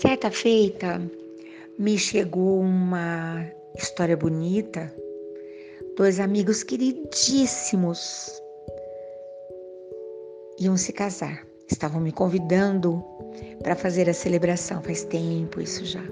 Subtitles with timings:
[0.00, 1.00] Certa feita,
[1.78, 4.94] me chegou uma história bonita.
[5.96, 8.30] Dois amigos queridíssimos
[10.60, 11.46] iam se casar.
[11.66, 13.02] Estavam me convidando
[13.62, 14.82] para fazer a celebração.
[14.82, 16.04] Faz tempo isso já.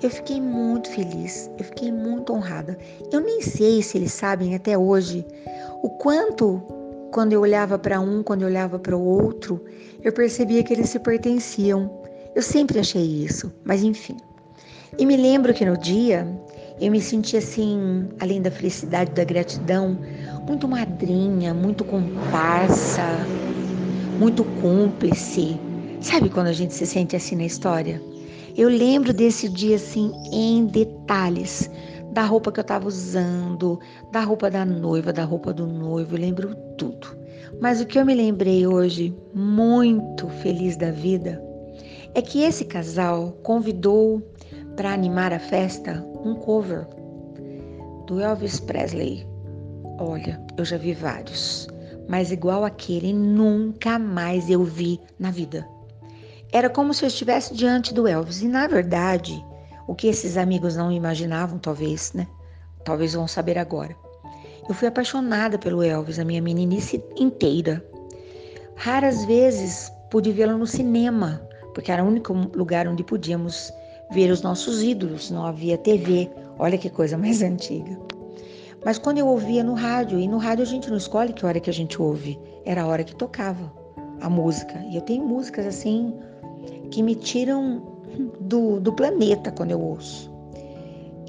[0.00, 2.78] Eu fiquei muito feliz, eu fiquei muito honrada.
[3.10, 5.26] Eu nem sei se eles sabem até hoje
[5.82, 6.62] o quanto,
[7.12, 9.60] quando eu olhava para um, quando eu olhava para o outro,
[10.04, 11.98] eu percebia que eles se pertenciam.
[12.38, 14.16] Eu sempre achei isso, mas enfim.
[14.96, 16.24] E me lembro que no dia
[16.80, 19.98] eu me senti assim, além da felicidade, da gratidão,
[20.46, 23.26] muito madrinha, muito comparsa,
[24.20, 25.60] muito cúmplice.
[26.00, 28.00] Sabe quando a gente se sente assim na história?
[28.56, 31.68] Eu lembro desse dia assim em detalhes,
[32.12, 33.80] da roupa que eu estava usando,
[34.12, 37.18] da roupa da noiva, da roupa do noivo, eu lembro tudo.
[37.60, 41.47] Mas o que eu me lembrei hoje, muito feliz da vida,
[42.14, 44.22] é que esse casal convidou
[44.76, 46.86] para animar a festa um cover
[48.06, 49.26] do Elvis Presley.
[49.98, 51.68] Olha, eu já vi vários,
[52.08, 55.68] mas igual aquele nunca mais eu vi na vida.
[56.50, 58.40] Era como se eu estivesse diante do Elvis.
[58.40, 59.44] E na verdade,
[59.86, 62.26] o que esses amigos não imaginavam, talvez, né?
[62.84, 63.94] Talvez vão saber agora.
[64.68, 67.84] Eu fui apaixonada pelo Elvis a minha meninice inteira.
[68.76, 71.47] Raras vezes pude vê-lo no cinema,
[71.78, 73.72] porque era o único lugar onde podíamos
[74.10, 76.28] ver os nossos ídolos, não havia TV.
[76.58, 77.96] Olha que coisa mais antiga.
[78.84, 81.60] Mas quando eu ouvia no rádio, e no rádio a gente não escolhe que hora
[81.60, 83.72] que a gente ouve, era a hora que tocava
[84.20, 84.76] a música.
[84.90, 86.12] E eu tenho músicas assim
[86.90, 87.80] que me tiram
[88.40, 90.28] do, do planeta quando eu ouço.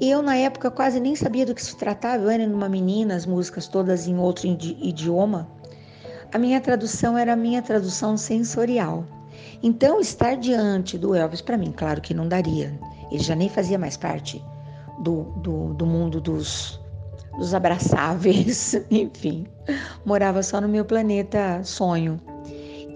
[0.00, 2.24] E eu, na época, quase nem sabia do que se tratava.
[2.24, 5.48] Eu era uma menina, as músicas todas em outro idioma.
[6.34, 9.04] A minha tradução era a minha tradução sensorial.
[9.62, 12.78] Então, estar diante do Elvis, para mim, claro que não daria.
[13.10, 14.42] Ele já nem fazia mais parte
[15.00, 16.80] do, do, do mundo dos,
[17.36, 19.46] dos abraçáveis, enfim.
[20.04, 22.18] Morava só no meu planeta sonho.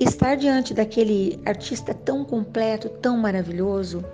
[0.01, 4.05] Estar diante daquele artista tão completo, tão maravilhoso,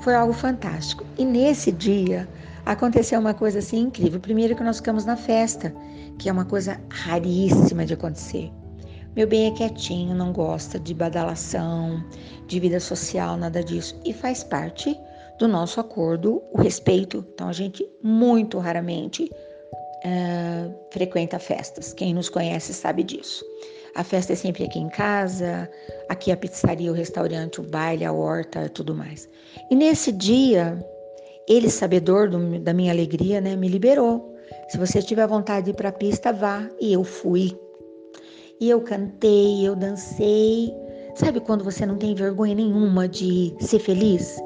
[0.00, 1.04] foi algo fantástico.
[1.18, 2.28] E nesse dia
[2.64, 4.20] aconteceu uma coisa assim incrível.
[4.20, 5.74] Primeiro que nós ficamos na festa,
[6.18, 8.50] que é uma coisa raríssima de acontecer.
[9.18, 12.00] Meu bem é quietinho, não gosta de badalação,
[12.46, 14.00] de vida social, nada disso.
[14.04, 14.96] E faz parte
[15.40, 17.26] do nosso acordo o respeito.
[17.34, 21.92] Então a gente muito raramente uh, frequenta festas.
[21.92, 23.44] Quem nos conhece sabe disso.
[23.96, 25.68] A festa é sempre aqui em casa,
[26.08, 29.28] aqui a pizzaria, o restaurante, o baile, a horta, tudo mais.
[29.68, 30.78] E nesse dia,
[31.48, 34.32] ele, sabedor do, da minha alegria, né, me liberou.
[34.68, 36.70] Se você tiver vontade de ir para a pista, vá.
[36.80, 37.58] E eu fui.
[38.60, 40.74] E eu cantei, eu dancei.
[41.14, 44.36] Sabe quando você não tem vergonha nenhuma de ser feliz?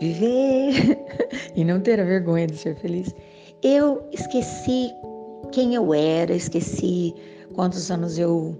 [0.00, 0.98] Viver
[1.56, 3.14] e não ter a vergonha de ser feliz.
[3.62, 4.90] Eu esqueci
[5.52, 7.14] quem eu era, esqueci
[7.54, 8.56] quantos anos eu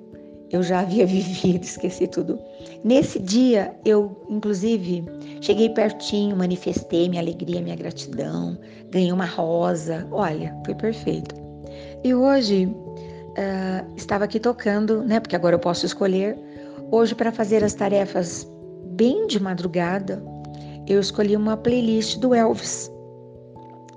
[0.50, 2.38] eu já havia vivido, esqueci tudo.
[2.82, 5.04] Nesse dia, eu, inclusive,
[5.41, 8.59] cheguei pertinho, manifestei minha alegria, minha gratidão,
[8.91, 10.09] ganhei uma rosa.
[10.10, 11.34] Olha, foi perfeito.
[12.03, 12.75] E hoje,
[13.38, 15.21] uh, estava aqui tocando, né?
[15.21, 16.37] Porque agora eu posso escolher.
[16.91, 18.50] Hoje, para fazer as tarefas
[18.93, 20.22] bem de madrugada,
[20.87, 22.91] eu escolhi uma playlist do Elvis,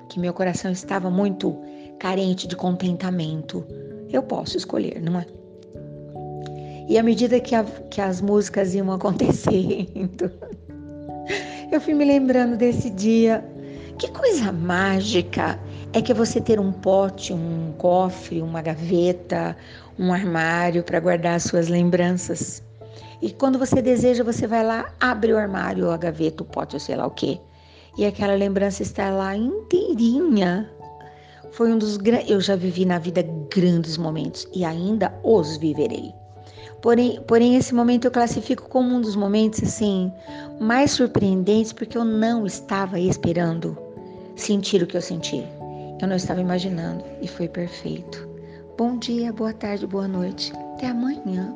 [0.10, 1.58] que meu coração estava muito
[2.00, 3.66] carente de contentamento.
[4.12, 5.26] Eu posso escolher, não é?
[6.90, 10.32] E à medida que, a, que as músicas iam acontecendo,
[11.72, 13.44] eu fui me lembrando desse dia.
[13.98, 15.60] Que coisa mágica
[15.94, 19.58] é que você ter um pote, um cofre, uma gaveta,
[20.00, 22.64] um armário para guardar as suas lembranças.
[23.22, 26.80] E quando você deseja, você vai lá, abre o armário, a gaveta, o pote, ou
[26.80, 27.40] sei lá o quê.
[27.98, 30.70] E aquela lembrança está lá inteirinha.
[31.52, 32.30] Foi um dos grandes.
[32.30, 33.22] Eu já vivi na vida
[33.54, 36.14] grandes momentos e ainda os viverei.
[36.82, 40.12] Porém, porém, esse momento eu classifico como um dos momentos assim
[40.60, 43.78] mais surpreendentes porque eu não estava esperando
[44.36, 45.46] sentir o que eu senti.
[46.02, 48.28] Eu não estava imaginando e foi perfeito.
[48.76, 50.52] Bom dia, boa tarde, boa noite.
[50.74, 51.56] Até amanhã.